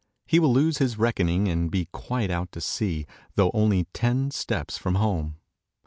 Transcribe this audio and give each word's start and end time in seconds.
He 0.25 0.39
will 0.39 0.51
lose 0.51 0.79
his 0.79 0.97
reckoning 0.97 1.47
and 1.47 1.69
be 1.69 1.87
quite 1.91 2.31
out 2.31 2.57
at 2.57 2.63
sea, 2.63 3.05
though 3.35 3.51
only 3.53 3.83
ten 3.93 4.31
steps 4.31 4.75
from 4.75 4.95
home. 4.95 5.35